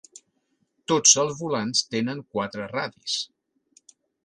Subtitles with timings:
[0.91, 3.21] Tots els volants tenen quatre radis.